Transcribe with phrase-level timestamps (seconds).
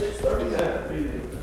[0.00, 1.38] Six thirty-nine.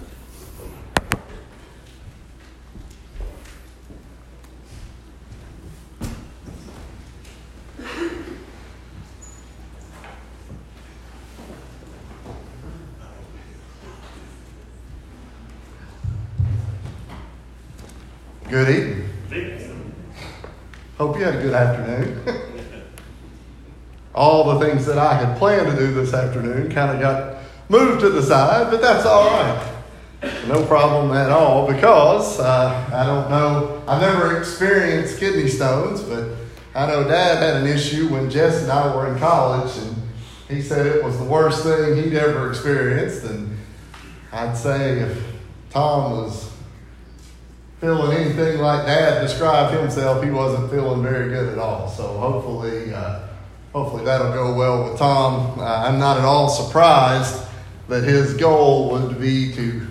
[18.49, 19.93] Good evening.
[20.97, 22.23] Hope you had a good afternoon.
[24.15, 27.36] all the things that I had planned to do this afternoon kind of got
[27.69, 29.73] moved to the side, but that's all right.
[30.47, 36.29] No problem at all because uh, I don't know, I've never experienced kidney stones, but
[36.73, 39.95] I know Dad had an issue when Jess and I were in college, and
[40.47, 43.25] he said it was the worst thing he'd ever experienced.
[43.25, 43.57] And
[44.31, 45.23] I'd say if
[45.69, 46.51] Tom was
[47.79, 51.89] feeling anything like Dad described himself, he wasn't feeling very good at all.
[51.89, 53.27] So hopefully, uh,
[53.73, 55.59] hopefully that'll go well with Tom.
[55.59, 57.46] Uh, I'm not at all surprised
[57.87, 59.87] that his goal would be to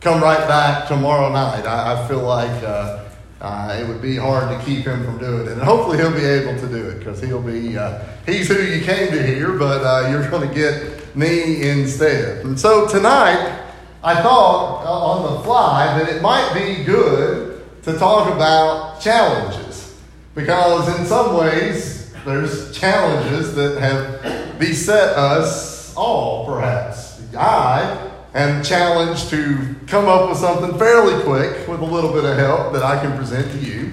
[0.00, 1.66] come right back tomorrow night.
[1.66, 3.04] I, I feel like uh,
[3.40, 6.24] uh it would be hard to keep him from doing it, and hopefully he'll be
[6.24, 9.82] able to do it because he'll be uh, he's who you came to hear, but
[9.82, 12.44] uh, you're going to get me instead.
[12.44, 13.58] And so tonight.
[14.02, 20.00] I thought uh, on the fly that it might be good to talk about challenges
[20.34, 27.09] because, in some ways, there's challenges that have beset us all, perhaps.
[27.36, 32.36] I am challenged to come up with something fairly quick with a little bit of
[32.36, 33.92] help that I can present to you.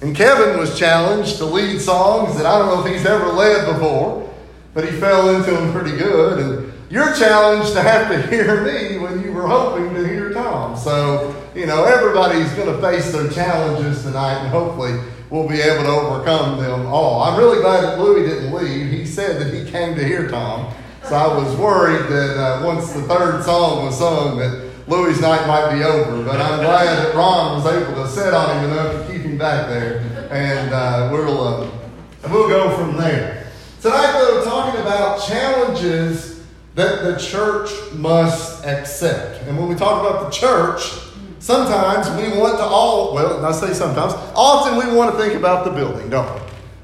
[0.00, 3.72] And Kevin was challenged to lead songs that I don't know if he's ever led
[3.72, 4.32] before,
[4.74, 6.38] but he fell into them pretty good.
[6.38, 10.76] And you're challenged to have to hear me when you were hoping to hear Tom.
[10.76, 14.98] So, you know, everybody's going to face their challenges tonight, and hopefully
[15.30, 17.22] we'll be able to overcome them all.
[17.22, 18.90] I'm really glad that Louis didn't leave.
[18.90, 20.74] He said that he came to hear Tom.
[21.04, 25.46] So I was worried that uh, once the third song was sung, that Louis' night
[25.46, 26.22] might be over.
[26.22, 29.36] But I'm glad that Ron was able to sit on him enough to keep him
[29.36, 29.98] back there.
[30.30, 31.70] And uh, we'll, uh,
[32.30, 33.50] we'll go from there.
[33.80, 36.44] Tonight, though, talking about challenges
[36.76, 39.42] that the church must accept.
[39.42, 40.82] And when we talk about the church,
[41.40, 45.64] sometimes we want to all, well, I say sometimes, often we want to think about
[45.64, 46.40] the building, don't we?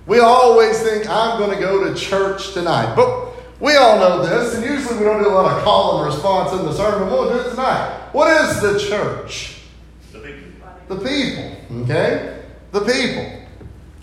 [0.06, 2.94] We always think, I'm going to go to church tonight.
[2.96, 3.27] But
[3.60, 6.52] we all know this, and usually we don't do a lot of call and response
[6.52, 7.10] in the sermon.
[7.10, 8.08] We'll do it tonight.
[8.12, 9.62] What is the church?
[10.12, 10.50] The people.
[10.88, 12.42] The people, okay?
[12.70, 13.38] The people.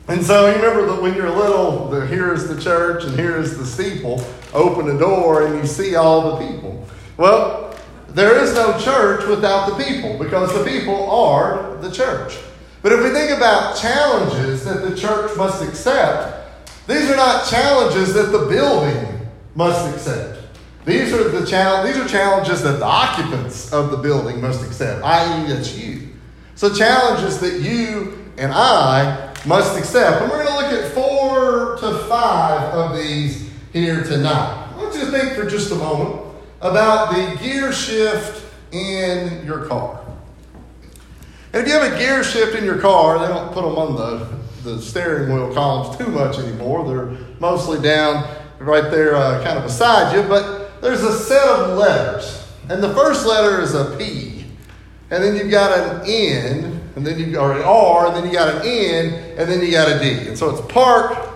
[0.08, 3.66] And so you remember that when you're little, the, here's the church and here's the
[3.66, 4.24] steeple.
[4.54, 6.86] Open the door and you see all the people.
[7.18, 7.76] Well,
[8.10, 12.38] there is no church without the people because the people are the church.
[12.84, 16.48] But if we think about challenges that the church must accept,
[16.88, 19.15] these are not challenges that the building
[19.56, 20.40] must accept.
[20.86, 25.04] These are the chal- these are challenges that the occupants of the building must accept,
[25.04, 26.10] i.e., it's you.
[26.54, 30.22] So challenges that you and I must accept.
[30.22, 34.62] And we're going to look at four to five of these here tonight.
[34.80, 36.22] You to think for just a moment
[36.62, 40.02] about the gear shift in your car.
[41.54, 43.96] And if you have a gear shift in your car, they don't put them on
[43.96, 46.88] the, the steering wheel columns too much anymore.
[46.88, 48.28] They're mostly down
[48.60, 50.28] right there, uh, kind of beside you.
[50.28, 52.48] But there's a set of letters.
[52.70, 54.46] And the first letter is a P.
[55.12, 58.32] And then you've got an N and then you got an R, and then you
[58.32, 60.30] got an N, and then you got a D.
[60.30, 61.30] And so it's park,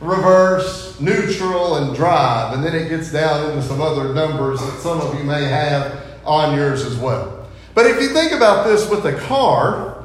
[0.00, 2.54] reverse, neutral, and drive.
[2.54, 6.00] And then it gets down into some other numbers that some of you may have
[6.24, 7.48] on yours as well.
[7.74, 10.04] But if you think about this with a car,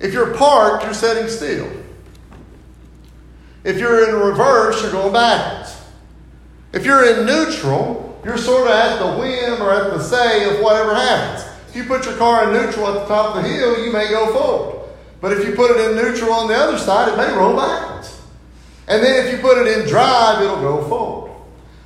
[0.00, 1.70] if you're parked, you're setting still.
[3.64, 5.59] If you're in reverse, you're going backwards.
[6.72, 10.62] If you're in neutral, you're sort of at the whim or at the say of
[10.62, 11.46] whatever happens.
[11.68, 14.08] If you put your car in neutral at the top of the hill, you may
[14.08, 14.88] go forward.
[15.20, 18.20] But if you put it in neutral on the other side, it may roll backwards.
[18.88, 21.32] And then if you put it in drive, it'll go forward.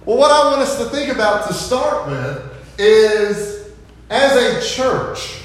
[0.05, 3.72] Well, what I want us to think about to start with is
[4.10, 5.41] as a church,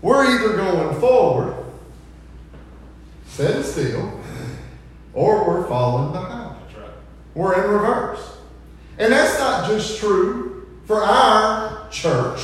[0.00, 1.54] we're either going forward,
[3.26, 4.20] sitting still,
[5.12, 6.45] or we're falling behind.
[7.36, 8.38] We're in reverse.
[8.98, 12.40] And that's not just true for our church.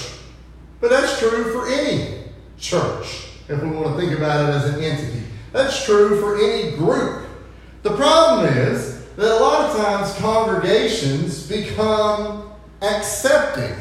[0.83, 2.25] But that's true for any
[2.59, 5.23] church, if we want to think about it as an entity.
[5.53, 7.27] That's true for any group.
[7.83, 12.53] The problem is that a lot of times congregations become
[12.83, 13.75] accepting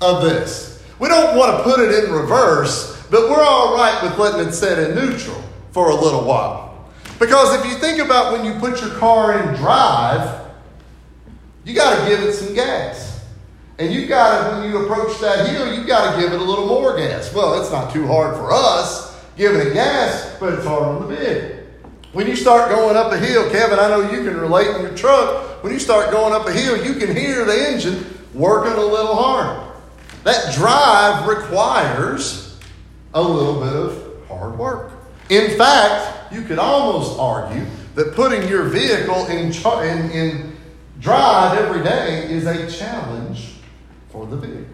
[0.00, 0.80] of this.
[1.00, 4.52] We don't want to put it in reverse, but we're all right with letting it
[4.52, 5.42] set in neutral
[5.72, 6.88] for a little while.
[7.18, 10.41] Because if you think about when you put your car in drive,
[11.64, 13.24] you got to give it some gas.
[13.78, 16.44] And you got to, when you approach that hill, you got to give it a
[16.44, 17.32] little more gas.
[17.34, 21.16] Well, it's not too hard for us giving it gas, but it's hard on the
[21.16, 21.58] big.
[22.12, 24.94] When you start going up a hill, Kevin, I know you can relate in your
[24.94, 25.62] truck.
[25.64, 28.04] When you start going up a hill, you can hear the engine
[28.34, 29.72] working a little hard.
[30.24, 32.60] That drive requires
[33.14, 34.92] a little bit of hard work.
[35.30, 37.64] In fact, you could almost argue
[37.94, 40.51] that putting your vehicle in, in, in
[41.02, 43.54] drive every day is a challenge
[44.10, 44.66] for the vehicle.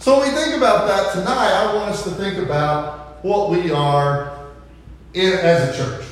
[0.00, 3.70] So when we think about that tonight, I want us to think about what we
[3.70, 4.36] are
[5.14, 6.04] in, as a church.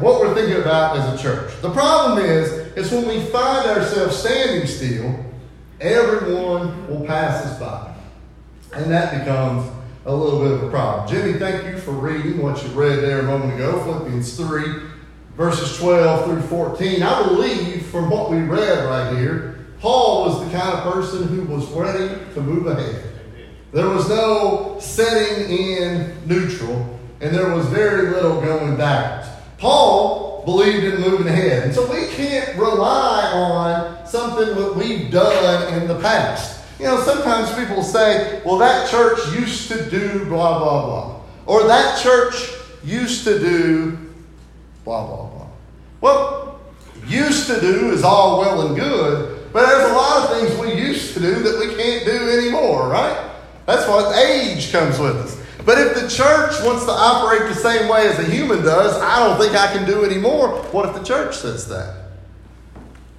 [0.00, 1.52] What we're thinking about as a church.
[1.62, 5.24] The problem is, is when we find ourselves standing still,
[5.80, 7.94] everyone will pass us by.
[8.74, 9.70] And that becomes
[10.04, 11.08] a little bit of a problem.
[11.08, 14.87] Jimmy, thank you for reading what you read there a moment ago, Philippians 3,
[15.38, 17.00] verses 12 through 14.
[17.00, 21.42] I believe from what we read right here, Paul was the kind of person who
[21.42, 23.04] was ready to move ahead.
[23.72, 29.28] There was no setting in neutral, and there was very little going backwards.
[29.58, 31.64] Paul believed in moving ahead.
[31.64, 36.64] And so we can't rely on something that we've done in the past.
[36.80, 41.20] You know, sometimes people say, well, that church used to do blah, blah, blah.
[41.46, 42.50] Or that church
[42.82, 43.98] used to do
[44.84, 45.27] blah, blah,
[46.00, 46.60] Well,
[47.06, 50.80] used to do is all well and good, but there's a lot of things we
[50.80, 53.30] used to do that we can't do anymore, right?
[53.66, 55.42] That's what age comes with us.
[55.64, 59.26] But if the church wants to operate the same way as a human does, I
[59.26, 60.62] don't think I can do anymore.
[60.72, 61.94] What if the church says that?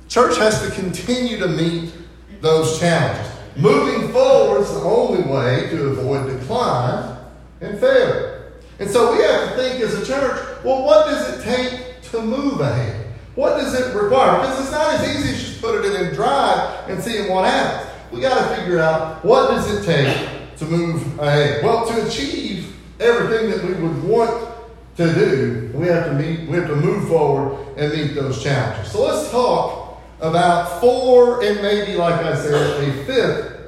[0.08, 1.94] Church has to continue to meet
[2.42, 3.32] those challenges.
[3.56, 7.18] Moving forward is the only way to avoid decline
[7.62, 8.54] and failure.
[8.80, 12.22] And so we have to think as a church, well, what does it take to
[12.22, 13.08] move ahead?
[13.36, 14.42] What does it require?
[14.42, 17.90] Because it's not as easy as just put it in drive and seeing what happens.
[18.12, 21.64] We got to figure out what does it take to move ahead.
[21.64, 24.56] Well, to achieve everything that we would want
[24.98, 28.92] to do, we have to meet, we have to move forward and meet those challenges.
[28.92, 33.62] So let's talk about four and maybe, like I said, a fifth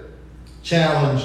[0.64, 1.24] challenge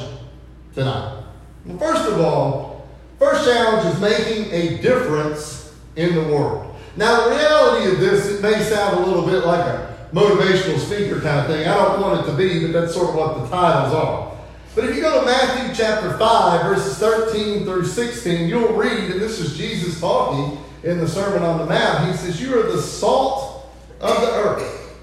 [0.75, 1.25] tonight.
[1.65, 2.87] Well, first of all,
[3.19, 6.66] first challenge is making a difference in the world.
[6.97, 11.21] Now, the reality of this, it may sound a little bit like a motivational speaker
[11.21, 11.69] kind of thing.
[11.69, 14.35] I don't want it to be, but that's sort of what the titles are.
[14.75, 19.21] But if you go to Matthew chapter 5, verses 13 through 16, you'll read, and
[19.21, 22.11] this is Jesus talking in the Sermon on the Mount.
[22.11, 23.71] He says, You are the salt
[24.01, 24.97] of the earth.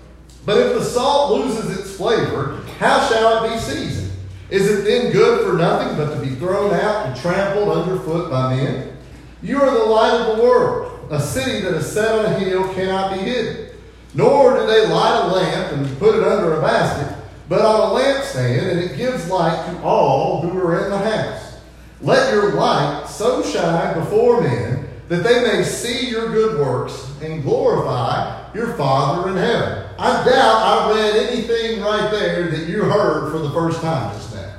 [0.46, 4.12] But if the salt loses its flavor, how shall it be seasoned?
[4.50, 8.56] Is it then good for nothing but to be thrown out and trampled underfoot by
[8.56, 8.98] men?
[9.42, 10.93] You are the light of the world.
[11.12, 13.70] A city that is set on a hill cannot be hidden.
[14.14, 17.18] Nor do they light a lamp and put it under a basket
[17.50, 21.58] but on a lampstand, and it gives light to all who are in the house.
[22.02, 27.44] Let your light so shine before men that they may see your good works and
[27.44, 29.86] glorify your Father in heaven.
[30.00, 34.34] I doubt I read anything right there that you heard for the first time just
[34.34, 34.56] now.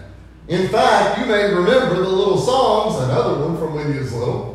[0.49, 4.54] In fact, you may remember the little songs, another one from when you was little,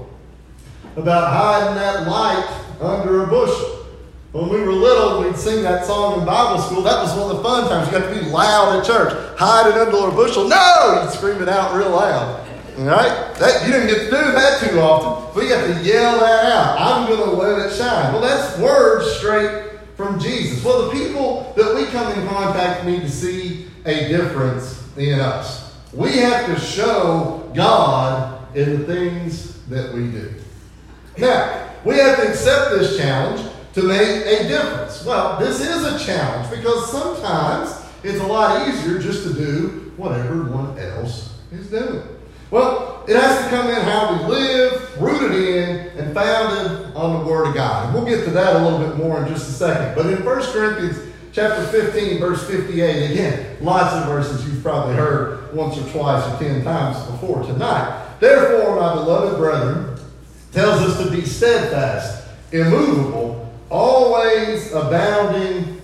[0.96, 3.86] about hiding that light under a bushel.
[4.32, 6.84] When we were little, we'd sing that song in Bible school.
[6.84, 7.88] That was one of the fun times.
[7.88, 9.12] You got to be loud at church.
[9.40, 10.48] Hide it under a bushel.
[10.48, 11.02] No!
[11.02, 12.48] You'd scream it out real loud.
[12.78, 13.36] All right?
[13.40, 15.34] That, you didn't get to do that too often.
[15.34, 16.80] But you have to yell that out.
[16.80, 18.14] I'm going to let it shine.
[18.14, 20.64] Well, that's words straight from Jesus.
[20.64, 25.76] Well, the people that we come in contact need to see a difference in us.
[25.92, 30.36] We have to show God in the things that we do.
[31.20, 35.06] Now, we have to accept this challenge to make a difference.
[35.06, 40.14] Well, this is a challenge because sometimes it's a lot easier just to do what
[40.14, 42.04] everyone else is doing.
[42.52, 47.30] Well, it has to come in how we live, rooted in, and founded on the
[47.30, 47.86] Word of God.
[47.86, 49.96] And we'll get to that a little bit more in just a second.
[49.96, 55.54] But in 1 Corinthians chapter 15, verse 58, again, lots of verses you've probably heard
[55.54, 58.18] once or twice or ten times before tonight.
[58.20, 59.99] Therefore, my beloved brethren,
[60.52, 65.82] tells us to be steadfast, immovable, always abounding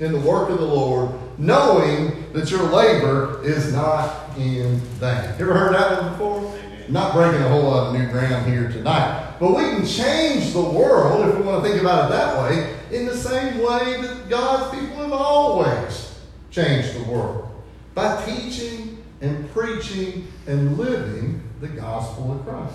[0.00, 5.38] in the work of the Lord, knowing that your labor is not in vain.
[5.38, 6.58] You ever heard that one before?
[6.88, 9.36] Not breaking a whole lot of new ground here tonight.
[9.38, 12.76] But we can change the world, if we want to think about it that way,
[12.90, 16.18] in the same way that God's people have always
[16.50, 17.48] changed the world
[17.94, 22.74] by teaching and preaching and living the gospel of Christ.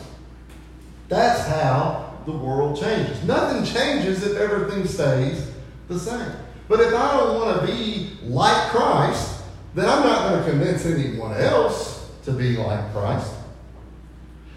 [1.07, 3.23] That's how the world changes.
[3.23, 5.49] Nothing changes if everything stays
[5.87, 6.31] the same.
[6.67, 10.85] But if I don't want to be like Christ, then I'm not going to convince
[10.85, 13.31] anyone else to be like Christ.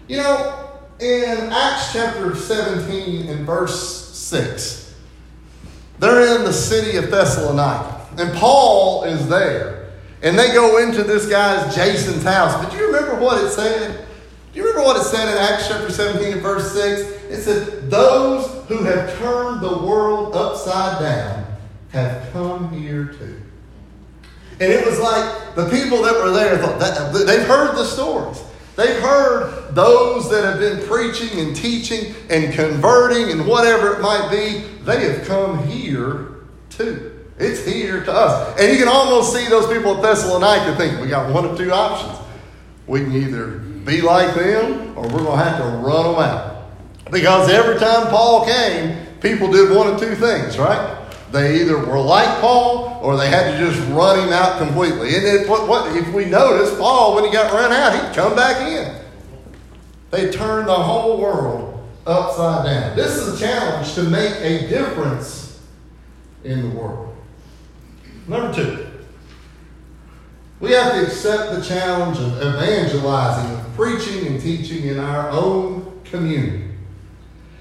[0.07, 4.95] You know, in Acts chapter 17 and verse 6,
[5.99, 9.91] they're in the city of Thessalonica, and Paul is there.
[10.23, 12.53] And they go into this guy's Jason's house.
[12.63, 14.07] But you remember what it said?
[14.51, 17.01] Do you remember what it said in Acts chapter 17 and verse 6?
[17.29, 21.45] It said, Those who have turned the world upside down
[21.91, 23.41] have come here too.
[24.59, 28.43] And it was like the people that were there thought that they've heard the stories.
[28.75, 34.29] They've heard those that have been preaching and teaching and converting and whatever it might
[34.29, 34.59] be.
[34.83, 36.27] They have come here
[36.69, 37.25] too.
[37.39, 38.59] It's here to us.
[38.59, 41.71] And you can almost see those people at Thessalonica think we got one of two
[41.71, 42.19] options.
[42.85, 46.65] We can either be like them or we're going to have to run them out.
[47.11, 50.97] Because every time Paul came, people did one of two things, right?
[51.31, 55.15] They either were like Paul or they had to just run him out completely.
[55.15, 58.35] And it, what, what, if we notice, Paul, when he got run out, he'd come
[58.35, 59.01] back in.
[60.11, 62.95] They turned the whole world upside down.
[62.97, 65.61] This is a challenge to make a difference
[66.43, 67.15] in the world.
[68.27, 68.87] Number two,
[70.59, 76.67] we have to accept the challenge of evangelizing, preaching and teaching in our own community.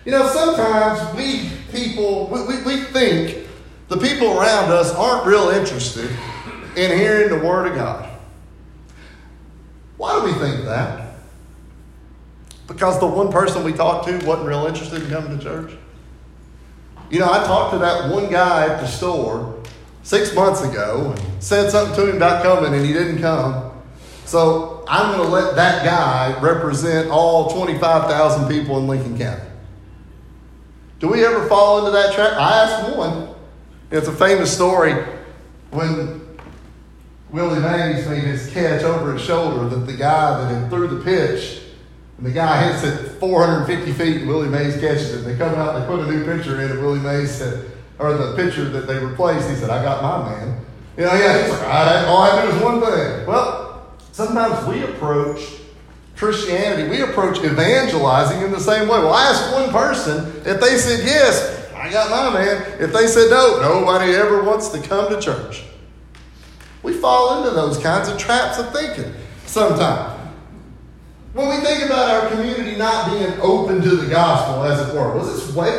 [0.04, 3.48] You know, sometimes we people, we, we, we think
[3.88, 6.10] the people around us aren't real interested
[6.76, 8.08] in hearing the Word of God.
[9.96, 11.16] Why do we think that?
[12.66, 15.72] Because the one person we talked to wasn't real interested in coming to church.
[17.10, 19.60] You know, I talked to that one guy at the store
[20.02, 23.72] six months ago and said something to him about coming and he didn't come.
[24.30, 29.42] So I'm going to let that guy represent all 25,000 people in Lincoln County.
[31.00, 32.34] Do we ever fall into that trap?
[32.34, 33.34] I asked one.
[33.90, 34.94] It's a famous story
[35.72, 36.24] when
[37.30, 41.62] Willie Mays made his catch over his shoulder that the guy that threw the pitch,
[42.16, 45.24] and the guy hits it 450 feet, and Willie Mays catches it.
[45.24, 47.68] They come out, they put a new pitcher in, and Willie Mays said,
[47.98, 50.64] or the pitcher that they replaced, he said, I got my man.
[50.96, 53.26] You know, yeah, he's like, ah, all I do is one thing.
[53.26, 53.59] Well,
[54.26, 55.40] sometimes we approach
[56.16, 58.98] Christianity, we approach evangelizing in the same way.
[58.98, 62.80] Well, I asked one person, if they said yes, I got my man.
[62.80, 65.64] If they said no, nobody ever wants to come to church.
[66.82, 69.14] We fall into those kinds of traps of thinking
[69.46, 70.18] sometimes.
[71.32, 75.16] When we think about our community not being open to the gospel, as it were,
[75.16, 75.70] was this way,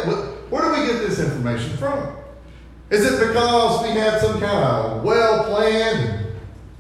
[0.50, 2.16] where do we get this information from?
[2.90, 6.21] Is it because we had some kind of well planned,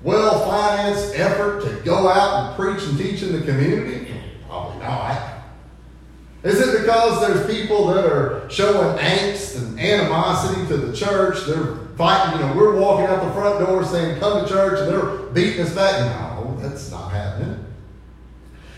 [0.03, 4.12] well financed effort to go out and preach and teach in the community?
[4.48, 5.31] Probably not.
[6.43, 11.46] Is it because there's people that are showing angst and animosity to the church?
[11.46, 14.89] They're fighting, you know, we're walking out the front door saying, come to church, and
[14.89, 16.00] they're beating us back.
[16.00, 17.63] No, that's not happening.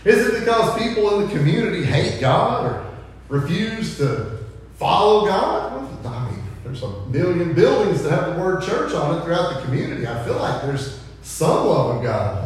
[0.04, 2.94] Is it because people in the community hate God or
[3.30, 4.40] refuse to
[4.74, 5.72] follow God?
[6.04, 9.62] I mean, there's a million buildings that have the word church on it throughout the
[9.62, 10.06] community.
[10.06, 12.44] I feel like there's some love of God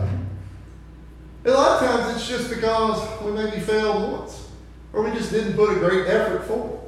[1.45, 4.49] a lot of times it's just because we maybe failed once
[4.93, 6.79] or we just didn't put a great effort forward.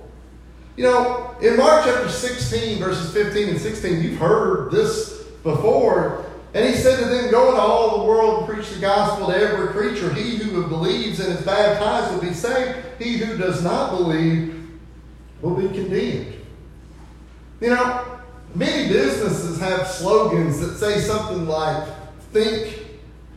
[0.77, 6.27] You know, in Mark chapter 16, verses 15 and 16, you've heard this before.
[6.55, 9.37] And he said to them, Go into all the world and preach the gospel to
[9.37, 10.13] every creature.
[10.13, 12.79] He who believes and is baptized will be saved.
[12.99, 14.69] He who does not believe
[15.43, 16.35] will be condemned.
[17.61, 18.20] You know,
[18.55, 21.89] many businesses have slogans that say something like,
[22.33, 22.87] think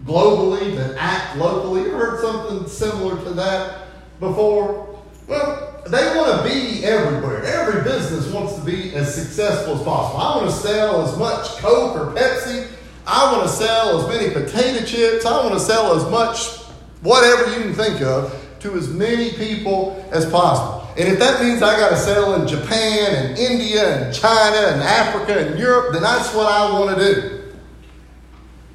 [0.05, 1.83] globally, but act locally.
[1.83, 3.87] You heard something similar to that
[4.19, 4.99] before?
[5.27, 7.43] Well, they want to be everywhere.
[7.43, 10.19] Every business wants to be as successful as possible.
[10.19, 12.69] I want to sell as much Coke or Pepsi.
[13.05, 15.25] I want to sell as many potato chips.
[15.25, 16.59] I want to sell as much
[17.01, 20.82] whatever you can think of to as many people as possible.
[20.95, 24.81] And if that means I got to sell in Japan and India and China and
[24.81, 27.53] Africa and Europe, then that's what I want to do.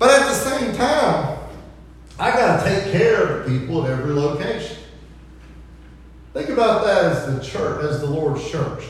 [0.00, 1.38] But at the same time,
[2.18, 4.78] I got to take care of the people at every location.
[6.32, 8.84] Think about that as the church, as the Lord's church.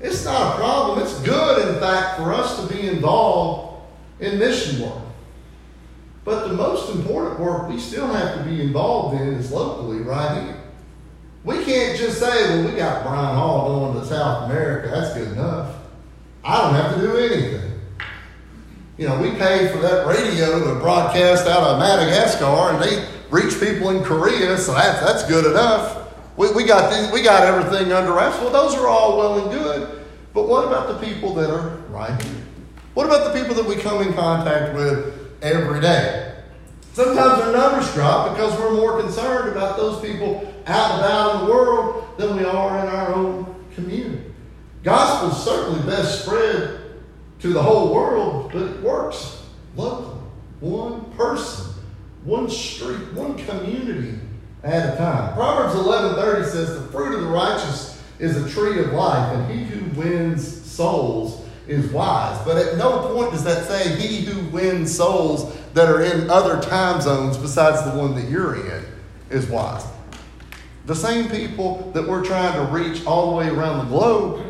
[0.00, 1.02] It's not a problem.
[1.02, 3.86] It's good, in fact, for us to be involved
[4.20, 5.02] in mission work.
[6.24, 10.42] But the most important work we still have to be involved in is locally, right
[10.42, 10.61] here.
[11.44, 14.88] We can't just say, well, we got Brian Hall going to South America.
[14.88, 15.76] That's good enough.
[16.44, 17.80] I don't have to do anything.
[18.96, 23.58] You know, we pay for that radio to broadcast out of Madagascar, and they reach
[23.58, 26.14] people in Korea, so that's, that's good enough.
[26.36, 28.38] We, we, got we got everything under wraps.
[28.38, 30.04] Well, those are all well and good.
[30.32, 32.42] But what about the people that are right here?
[32.94, 36.34] What about the people that we come in contact with every day?
[36.92, 41.52] Sometimes our numbers drop because we're more concerned about those people out about in the
[41.52, 44.32] world than we are in our own community.
[44.82, 46.80] Gospel is certainly best spread
[47.40, 49.42] to the whole world, but it works
[49.76, 50.20] locally.
[50.60, 51.72] One person,
[52.24, 54.18] one street, one community
[54.62, 55.34] at a time.
[55.34, 59.64] Proverbs 11:30 says, "The fruit of the righteous is a tree of life, and he
[59.64, 64.94] who wins souls is wise." But at no point does that say he who wins
[64.94, 68.84] souls that are in other time zones besides the one that you're in
[69.30, 69.82] is wise.
[70.86, 74.44] The same people that we're trying to reach all the way around the globe,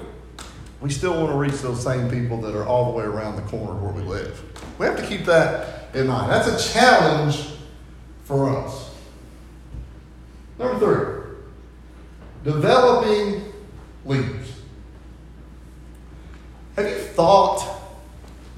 [0.81, 3.43] we still want to reach those same people that are all the way around the
[3.43, 4.43] corner where we live.
[4.79, 6.33] We have to keep that in mind.
[6.33, 7.51] That's a challenge
[8.25, 8.91] for us.
[10.59, 13.53] Number three, developing
[14.05, 14.53] leaders.
[16.77, 17.63] Have you thought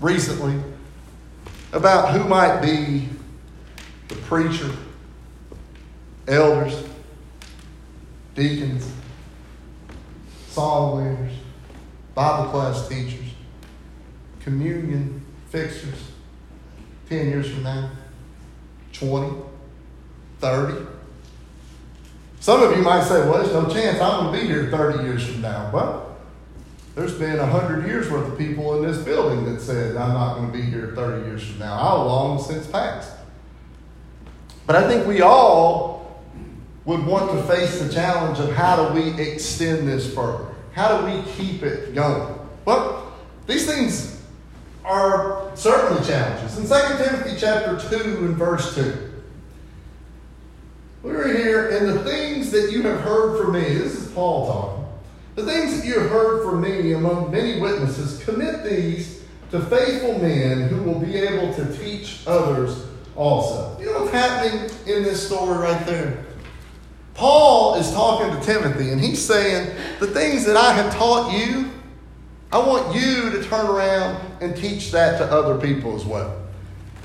[0.01, 0.61] recently
[1.73, 3.09] about who might be
[4.09, 4.71] the preacher,
[6.29, 6.85] elders,
[8.35, 8.93] deacons,
[10.49, 11.33] song leaders,
[12.15, 13.33] Bible class teachers,
[14.41, 16.11] communion fixers
[17.09, 17.91] 10 years from now,
[18.93, 19.43] 20,
[20.41, 20.87] 30.
[22.41, 25.05] Some of you might say, well, there's no chance I'm going to be here 30
[25.05, 25.71] years from now.
[25.73, 26.17] Well,
[26.95, 30.53] there's been 100 years worth of people in this building that said, I'm not going
[30.53, 31.75] to be here 30 years from now.
[31.79, 33.13] I'll long since passed.
[34.67, 35.94] But I think we all
[36.85, 40.47] would want to face the challenge of how do we extend this further?
[40.73, 42.39] How do we keep it going?
[42.65, 43.13] Well,
[43.47, 44.23] these things
[44.85, 46.59] are certainly challenges.
[46.59, 49.13] In 2 Timothy chapter 2 and verse 2,
[51.03, 54.85] we're here, and the things that you have heard from me, this is Paul talking,
[55.35, 60.19] the things that you have heard from me among many witnesses, commit these to faithful
[60.19, 62.87] men who will be able to teach others
[63.17, 63.79] also.
[63.79, 66.25] You know what's happening in this story right there?
[67.15, 71.71] Paul is talking to Timothy, and he's saying, The things that I have taught you,
[72.53, 76.41] I want you to turn around and teach that to other people as well.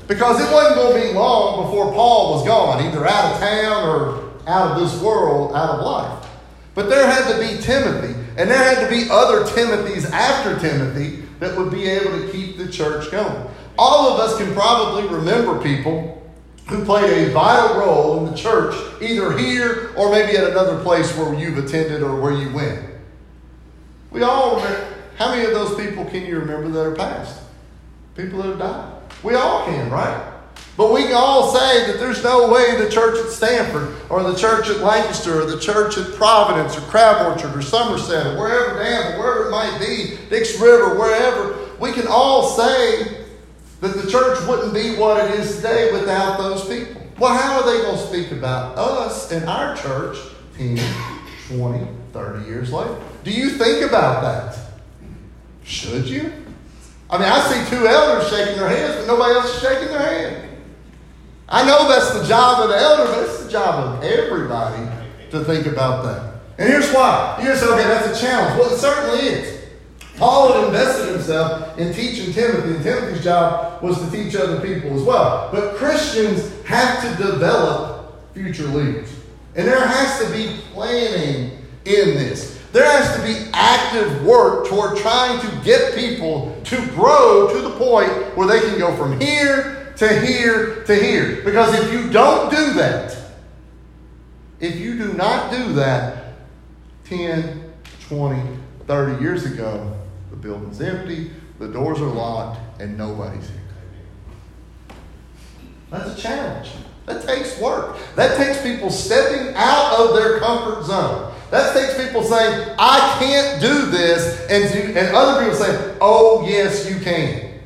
[0.07, 3.87] Because it wasn't going to be long before Paul was gone, either out of town
[3.87, 6.27] or out of this world, out of life.
[6.73, 11.23] But there had to be Timothy, and there had to be other Timothys after Timothy
[11.39, 13.47] that would be able to keep the church going.
[13.77, 16.18] All of us can probably remember people
[16.69, 21.15] who played a vital role in the church, either here or maybe at another place
[21.17, 22.87] where you've attended or where you went.
[24.11, 24.95] We all remember.
[25.17, 27.41] How many of those people can you remember that are past?
[28.15, 29.01] People that have died.
[29.21, 30.31] We all can, right?
[30.77, 34.37] But we can all say that there's no way the church at Stanford or the
[34.37, 38.81] church at Lancaster or the church at Providence or Crab Orchard or Somerset or wherever
[38.81, 43.18] down, wherever it might be, Dix River, wherever, we can all say
[43.81, 47.01] that the church wouldn't be what it is today without those people.
[47.17, 50.17] Well, how are they going to speak about us and our church
[50.57, 50.79] 10,
[51.47, 52.97] 20, 30 years later?
[53.23, 54.57] Do you think about that?
[55.63, 56.31] Should you?
[57.09, 59.99] I mean, I see two elders shaking their heads, but nobody else is shaking their
[59.99, 60.49] head.
[61.47, 64.87] I know that's the job of the elder, but it's the job of everybody
[65.31, 66.41] to think about that.
[66.59, 67.39] And here's why.
[67.43, 68.59] You're say, okay, that's a challenge.
[68.59, 69.58] Well, it certainly is.
[70.19, 74.93] Paul had invested himself in teaching Timothy, and Timothy's job was to teach other people
[74.99, 75.49] as well.
[75.49, 79.09] But Christians have to develop future leaders.
[79.55, 82.61] And there has to be planning in this.
[82.73, 87.71] There has to be active work toward trying to get people to grow to the
[87.71, 91.41] point where they can go from here to here to here.
[91.43, 93.17] Because if you don't do that,
[94.59, 96.33] if you do not do that
[97.05, 97.71] 10,
[98.09, 99.98] 20, 30 years ago,
[100.41, 103.59] building's empty, the doors are locked, and nobody's here.
[105.89, 106.71] That's a challenge.
[107.05, 107.97] That takes work.
[108.15, 111.33] That takes people stepping out of their comfort zone.
[111.49, 116.89] That takes people saying, I can't do this, and, and other people saying, Oh, yes,
[116.89, 117.59] you can.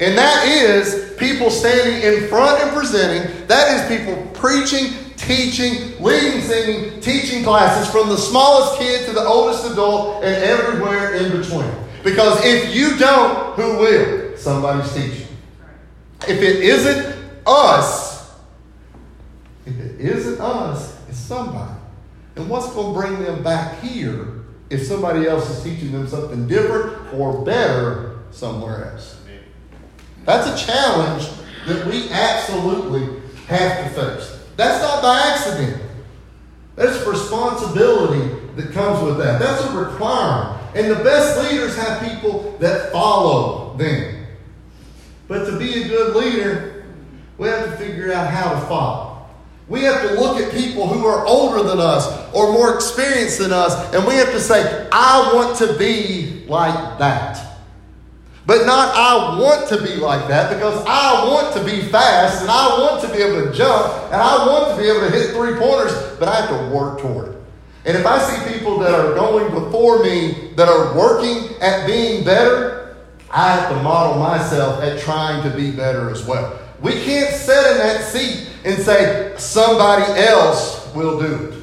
[0.00, 3.46] And that is people standing in front and presenting.
[3.46, 9.24] That is people preaching, teaching, leading singing, teaching classes from the smallest kid to the
[9.24, 11.70] oldest adult and everywhere in between.
[12.04, 14.36] Because if you don't, who will?
[14.36, 15.26] Somebody's teaching.
[16.28, 18.32] If it isn't us,
[19.64, 21.72] if it isn't us, it's somebody.
[22.36, 26.46] And what's going to bring them back here if somebody else is teaching them something
[26.46, 29.18] different or better somewhere else?
[30.24, 31.28] That's a challenge
[31.66, 34.35] that we absolutely have to face.
[34.56, 35.82] That's not by accident.
[36.76, 39.38] There's responsibility that comes with that.
[39.40, 40.62] That's a requirement.
[40.74, 44.26] And the best leaders have people that follow them.
[45.28, 46.84] But to be a good leader,
[47.38, 49.26] we have to figure out how to follow.
[49.68, 53.52] We have to look at people who are older than us or more experienced than
[53.52, 57.45] us, and we have to say, I want to be like that.
[58.46, 62.50] But not I want to be like that because I want to be fast and
[62.50, 65.30] I want to be able to jump and I want to be able to hit
[65.30, 67.36] three pointers, but I have to work toward it.
[67.84, 72.24] And if I see people that are going before me that are working at being
[72.24, 72.96] better,
[73.30, 76.58] I have to model myself at trying to be better as well.
[76.80, 81.54] We can't sit in that seat and say somebody else will do it.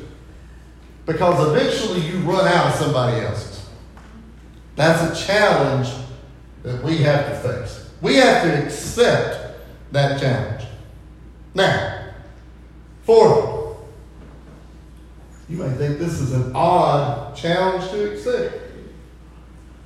[1.05, 3.69] Because eventually you run out of somebody else's.
[4.75, 5.89] That's a challenge
[6.63, 7.89] that we have to face.
[8.01, 9.57] We have to accept
[9.91, 10.65] that challenge.
[11.53, 12.13] Now,
[13.03, 13.77] fourth,
[15.47, 18.55] you may think this is an odd challenge to accept.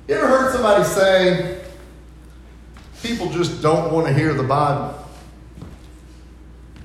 [0.06, 1.62] You ever heard somebody say,
[3.02, 4.98] people just don't want to hear the Bible?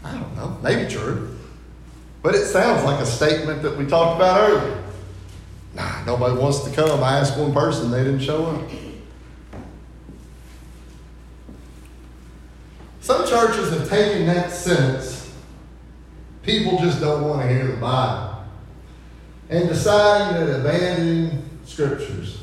[0.04, 1.38] I don't know, maybe true.
[2.22, 4.84] But it sounds like a statement that we talked about earlier.
[5.76, 7.04] Nah, nobody wants to come.
[7.04, 8.62] I asked one person, they didn't show up.
[13.04, 15.30] Some churches have taken that sentence,
[16.42, 18.46] people just don't want to hear the Bible,
[19.50, 22.40] and deciding that abandoning scriptures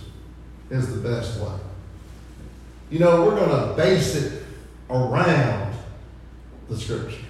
[0.68, 1.56] is the best way.
[2.90, 4.42] You know, we're going to base it
[4.90, 5.74] around
[6.68, 7.24] the scripture.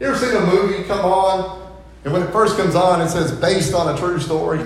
[0.00, 1.70] You ever seen a movie come on,
[2.04, 4.64] and when it first comes on, it says based on a true story?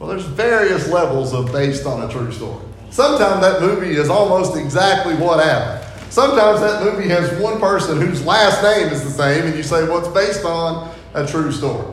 [0.00, 2.64] Well, there's various levels of based on a true story.
[2.90, 5.81] Sometimes that movie is almost exactly what happened.
[6.12, 9.84] Sometimes that movie has one person whose last name is the same, and you say,
[9.84, 11.86] well, it's based on a true story.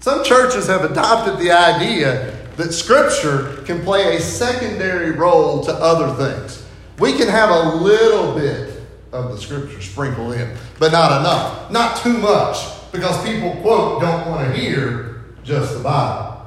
[0.00, 6.22] Some churches have adopted the idea that Scripture can play a secondary role to other
[6.22, 6.66] things.
[6.98, 8.78] We can have a little bit
[9.12, 11.70] of the Scripture sprinkled in, but not enough.
[11.70, 12.58] Not too much,
[12.92, 16.46] because people, quote, don't want to hear just the Bible.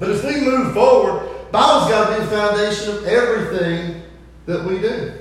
[0.00, 4.02] But as we move forward, Bible's got to be the foundation of everything
[4.46, 5.19] that we do.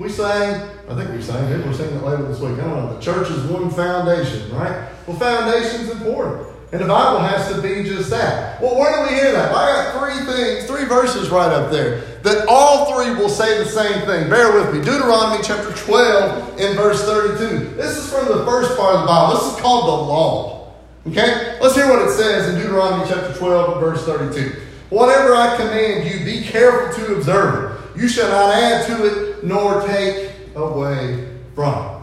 [0.00, 2.54] We sang, I think we sang it, we're singing it later this week.
[2.54, 2.94] I don't know.
[2.94, 4.88] The church is one foundation, right?
[5.06, 6.48] Well, foundation's important.
[6.72, 8.62] And the Bible has to be just that.
[8.62, 9.52] Well, where do we hear that?
[9.52, 13.58] Well, I got three things, three verses right up there that all three will say
[13.58, 14.30] the same thing.
[14.30, 14.80] Bear with me.
[14.82, 17.74] Deuteronomy chapter 12 in verse 32.
[17.74, 19.34] This is from the first part of the Bible.
[19.34, 20.72] This is called the law.
[21.08, 21.58] Okay?
[21.60, 24.62] Let's hear what it says in Deuteronomy chapter 12 and verse 32.
[24.88, 28.00] Whatever I command you, be careful to observe it.
[28.00, 32.02] You shall not add to it nor take away from.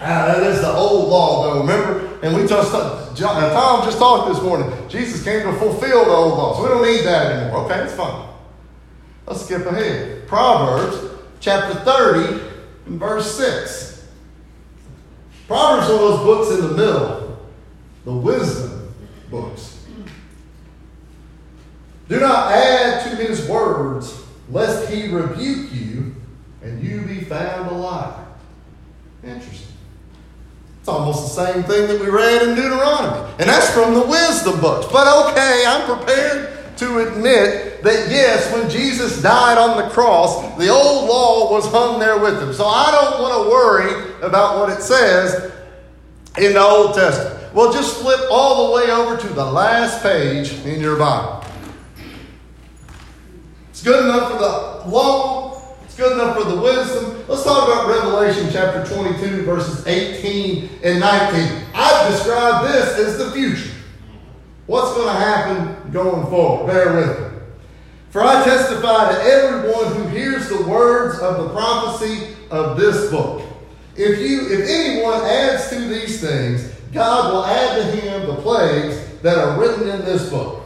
[0.00, 1.60] Ah, that is the old law, though.
[1.60, 2.18] Remember?
[2.22, 2.72] And we just
[3.14, 4.70] John, uh, Tom just talked this morning.
[4.88, 7.64] Jesus came to fulfill the old law, so we don't need that anymore.
[7.64, 8.28] Okay, it's fine.
[9.26, 10.26] Let's skip ahead.
[10.26, 12.42] Proverbs chapter 30
[12.86, 14.08] and verse 6.
[15.46, 17.46] Proverbs are those books in the middle,
[18.04, 18.94] the wisdom
[19.30, 19.84] books.
[22.08, 26.11] Do not add to his words lest he rebuke you
[26.62, 28.26] and you be found alive.
[29.24, 29.68] Interesting.
[30.80, 33.32] It's almost the same thing that we read in Deuteronomy.
[33.38, 34.90] And that's from the wisdom books.
[34.92, 40.68] But okay, I'm prepared to admit that yes, when Jesus died on the cross, the
[40.68, 42.52] old law was hung there with him.
[42.52, 45.52] So I don't want to worry about what it says
[46.38, 47.54] in the Old Testament.
[47.54, 51.44] Well, just flip all the way over to the last page in your Bible.
[53.70, 55.41] It's good enough for the law.
[56.02, 57.24] Good enough for the wisdom.
[57.28, 61.64] Let's talk about Revelation chapter 22, verses 18 and 19.
[61.72, 63.70] I've described this as the future.
[64.66, 66.66] What's going to happen going forward?
[66.66, 67.38] Bear with me.
[68.10, 73.44] For I testify to everyone who hears the words of the prophecy of this book.
[73.94, 79.20] If you, if anyone adds to these things, God will add to him the plagues
[79.22, 80.61] that are written in this book.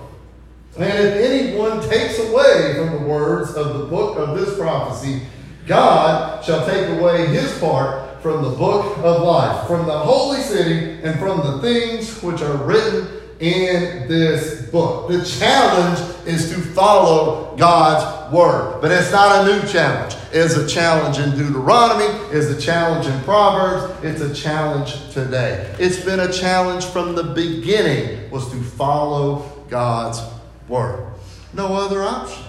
[0.78, 5.22] And if anyone takes away from the words of the book of this prophecy,
[5.66, 11.00] God shall take away his part from the book of life, from the holy city,
[11.02, 13.08] and from the things which are written
[13.40, 15.08] in this book.
[15.08, 18.80] The challenge is to follow God's word.
[18.80, 20.14] But it's not a new challenge.
[20.32, 25.74] It's a challenge in Deuteronomy, it's a challenge in Proverbs, it's a challenge today.
[25.78, 30.20] It's been a challenge from the beginning was to follow God's
[30.68, 31.12] Word.
[31.52, 32.44] No other option.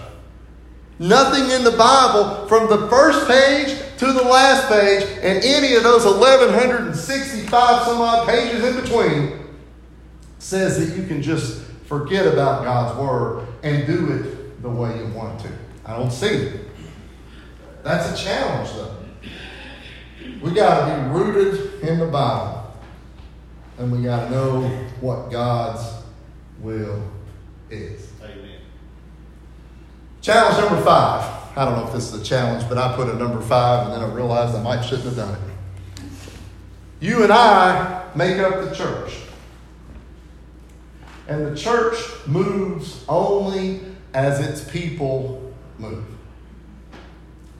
[0.99, 5.83] Nothing in the Bible from the first page to the last page and any of
[5.83, 7.49] those 1,165
[7.83, 9.55] some odd pages in between
[10.39, 15.07] says that you can just forget about God's Word and do it the way you
[15.13, 15.49] want to.
[15.85, 16.61] I don't see it.
[17.83, 18.95] That's a challenge, though.
[20.41, 22.73] We got to be rooted in the Bible,
[23.77, 24.67] and we got to know
[24.99, 26.03] what God's
[26.59, 27.01] will
[27.69, 28.09] is.
[28.21, 28.59] Amen.
[30.21, 31.57] Challenge number five.
[31.57, 33.95] I don't know if this is a challenge, but I put a number five, and
[33.95, 35.39] then I realized I might shouldn't have done it.
[36.99, 39.13] You and I make up the church.
[41.27, 43.81] And the church moves only
[44.13, 46.05] as its people move.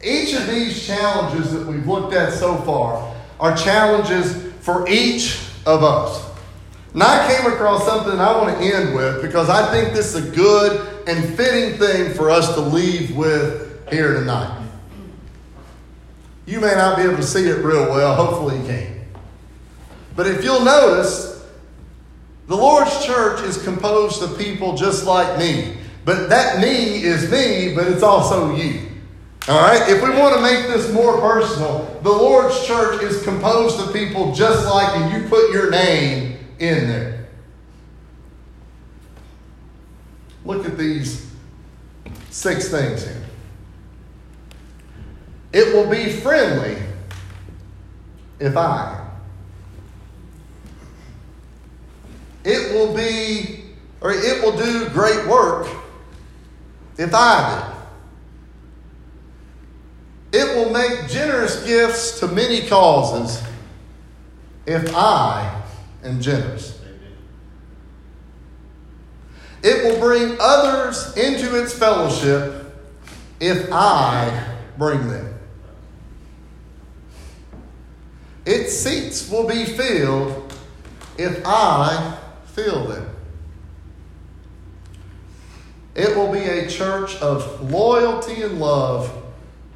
[0.04, 5.84] Each of these challenges that we've looked at so far are challenges for each of
[5.84, 6.24] us.
[6.98, 10.28] And I came across something I want to end with because I think this is
[10.28, 14.68] a good and fitting thing for us to leave with here tonight.
[16.48, 19.06] You may not be able to see it real well, hopefully, you can.
[20.16, 21.46] But if you'll notice,
[22.48, 25.78] the Lord's church is composed of people just like me.
[26.04, 28.88] But that me is me, but it's also you.
[29.48, 29.88] All right?
[29.88, 34.34] If we want to make this more personal, the Lord's church is composed of people
[34.34, 35.22] just like you.
[35.22, 36.27] You put your name
[36.60, 37.28] in there.
[40.46, 41.30] Look at these
[42.30, 43.24] six things here.
[45.54, 46.78] It will be friendly
[48.40, 49.06] if I.
[52.44, 53.66] It will be,
[54.00, 55.68] or it will do great work
[56.98, 57.74] if I
[60.32, 60.40] do.
[60.40, 63.42] It will make generous gifts to many causes
[64.66, 65.57] if I
[66.08, 66.80] am generous.
[69.64, 72.74] It will bring others into its fellowship
[73.40, 75.34] if I bring them.
[78.46, 80.54] Its seats will be filled
[81.18, 83.10] if I fill them.
[85.96, 89.12] It will be a church of loyalty and love,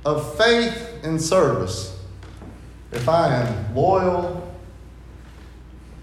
[0.05, 1.99] of faith and service.
[2.91, 4.40] If I am loyal,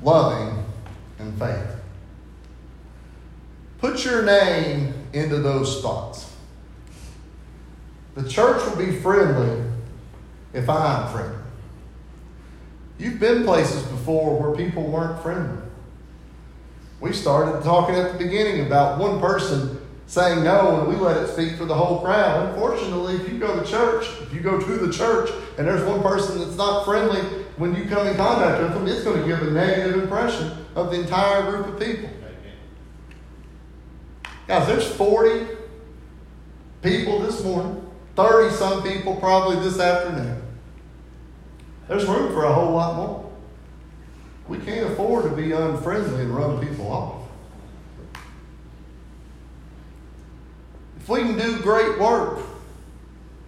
[0.03, 0.65] loving,
[1.19, 1.77] and faith.
[3.79, 6.33] Put your name into those thoughts.
[8.15, 9.65] The church will be friendly
[10.53, 11.37] if I'm friendly.
[12.99, 15.63] You've been places before where people weren't friendly.
[17.01, 21.29] We started talking at the beginning about one person saying no and we let it
[21.29, 22.49] speak for the whole crowd.
[22.49, 26.03] Unfortunately, if you go to church, if you go to the church and there's one
[26.03, 29.43] person that's not friendly, when you come in contact with them, it's going to give
[29.43, 32.09] a negative impression of the entire group of people.
[34.47, 35.47] Guys, there's 40
[36.83, 37.85] people this morning,
[38.17, 40.41] 30 some people probably this afternoon.
[41.89, 43.33] There's room for a whole lot more.
[44.47, 47.23] We can't afford to be unfriendly and run people off.
[51.01, 52.39] If we can do great work,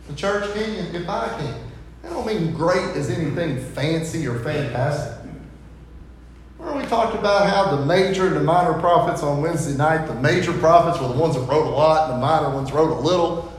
[0.08, 1.69] the church can, if I can.
[2.04, 5.18] I don't mean great as anything fancy or fantastic.
[6.58, 10.14] Remember we talked about how the major and the minor prophets on Wednesday night, the
[10.14, 13.00] major prophets were the ones that wrote a lot and the minor ones wrote a
[13.00, 13.52] little.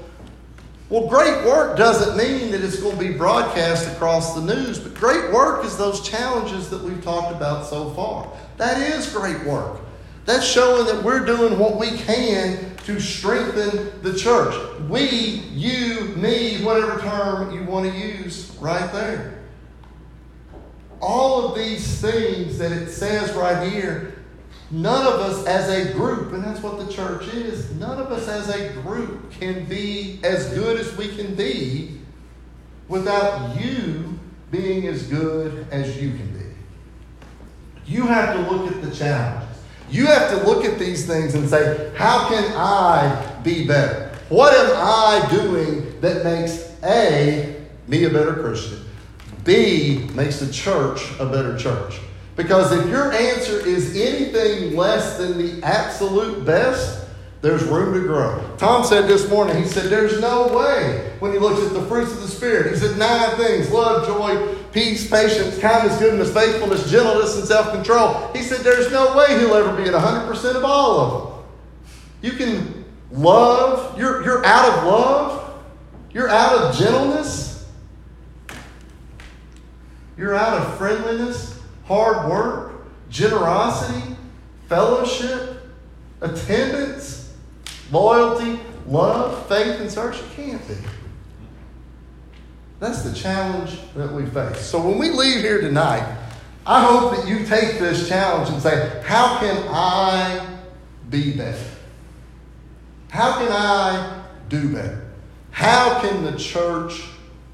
[0.89, 4.93] Well, great work doesn't mean that it's going to be broadcast across the news, but
[4.93, 8.31] great work is those challenges that we've talked about so far.
[8.57, 9.79] That is great work.
[10.25, 14.55] That's showing that we're doing what we can to strengthen the church.
[14.89, 19.39] We, you, me, whatever term you want to use, right there.
[20.99, 24.21] All of these things that it says right here
[24.71, 28.29] None of us as a group, and that's what the church is, none of us
[28.29, 31.99] as a group can be as good as we can be
[32.87, 34.17] without you
[34.49, 36.45] being as good as you can be.
[37.85, 39.50] You have to look at the challenges.
[39.91, 44.17] You have to look at these things and say, how can I be better?
[44.29, 48.79] What am I doing that makes A, me a better Christian,
[49.43, 51.99] B, makes the church a better church?
[52.37, 57.07] Because if your answer is anything less than the absolute best,
[57.41, 58.55] there's room to grow.
[58.57, 62.11] Tom said this morning, he said, There's no way when he looks at the fruits
[62.11, 62.71] of the Spirit.
[62.71, 68.31] He said, Nine things love, joy, peace, patience, kindness, goodness, faithfulness, gentleness, and self control.
[68.33, 71.43] He said, There's no way he'll ever be at 100% of all of them.
[72.21, 75.53] You can love, you're, you're out of love,
[76.11, 77.67] you're out of gentleness,
[80.17, 84.15] you're out of friendliness hard work, generosity,
[84.69, 85.61] fellowship,
[86.21, 87.35] attendance,
[87.91, 90.15] loyalty, love, faith, and search?
[90.17, 90.75] It can't be.
[92.81, 94.59] That's the challenge that we face.
[94.59, 96.17] So when we leave here tonight,
[96.65, 100.57] I hope that you take this challenge and say, How can I
[101.09, 101.63] be better?
[103.09, 105.07] How can I do better?
[105.51, 107.03] How can the church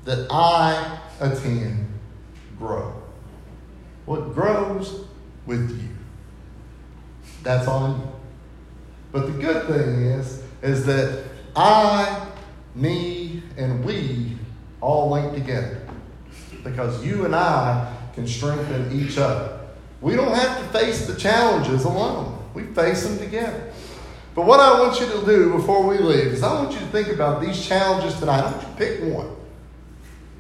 [0.06, 1.86] that I attend
[2.58, 2.94] grow.
[4.06, 5.06] What grows
[5.46, 5.90] with you.
[7.44, 8.08] That's on you.
[9.12, 12.28] But the good thing is, is that I,
[12.76, 14.37] me, and we
[14.82, 15.82] all linked together.
[16.64, 19.60] Because you and I can strengthen each other.
[20.02, 22.38] We don't have to face the challenges alone.
[22.54, 23.72] We face them together.
[24.36, 26.86] But what I want you to do before we leave is I want you to
[26.88, 28.42] think about these challenges tonight.
[28.42, 29.36] I want you to pick one.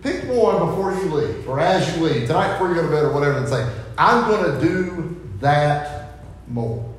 [0.04, 3.04] Pick one before you leave, or as you leave, tonight before you go to bed
[3.04, 6.94] or whatever, and say, I'm going to do that more.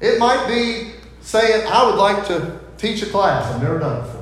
[0.00, 3.46] It might be saying, I would like to teach a class.
[3.52, 4.15] I've never done it before.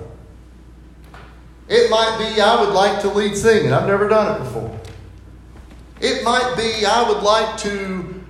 [1.68, 3.72] It might be, I would like to lead singing.
[3.72, 4.80] I've never done it before.
[6.00, 8.22] It might be, I would like to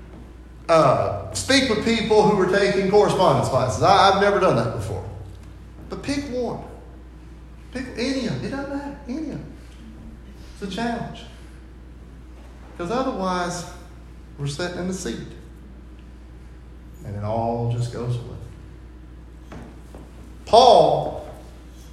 [0.68, 3.83] uh, speak with people who are taking correspondence classes.
[3.83, 5.05] I, have never done that before.
[5.90, 6.62] But pick one.
[7.73, 8.44] Pick any of them.
[8.44, 8.99] It doesn't matter.
[9.09, 9.53] Any of them.
[10.55, 11.25] It's a challenge.
[12.73, 13.68] Because otherwise,
[14.38, 15.18] we're sitting in the seat.
[17.05, 19.59] And it all just goes away.
[20.47, 21.24] Paul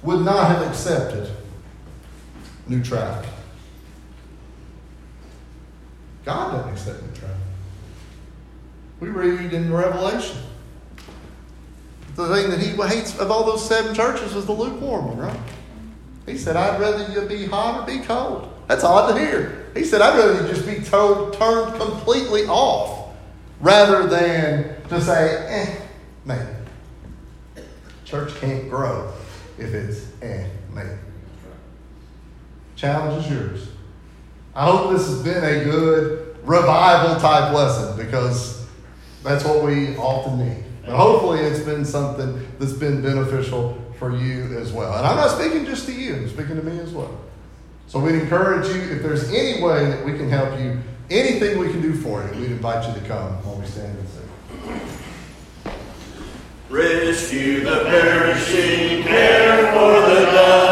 [0.02, 1.30] would not have accepted
[2.66, 3.28] neutrality.
[6.24, 7.40] God doesn't accept neutrality.
[9.00, 10.38] We read in Revelation.
[12.14, 15.40] The thing that he hates of all those seven churches was the lukewarm one, right?
[16.26, 18.52] He said, I'd rather you be hot or be cold.
[18.68, 19.66] That's odd to hear.
[19.74, 23.14] He said, I'd rather you just be told, turned completely off
[23.60, 25.78] rather than to say, eh.
[28.04, 29.10] Church can't grow
[29.62, 30.90] if it's eh, maybe.
[32.76, 33.68] Challenge is yours.
[34.54, 38.66] I hope this has been a good revival type lesson because
[39.22, 40.64] that's what we often need.
[40.84, 44.96] But hopefully, it's been something that's been beneficial for you as well.
[44.98, 47.20] And I'm not speaking just to you, I'm speaking to me as well.
[47.86, 51.70] So we'd encourage you, if there's any way that we can help you, anything we
[51.70, 54.21] can do for you, we'd invite you to come while we stand and.
[56.72, 60.71] Rescue the perishing, care for the dying.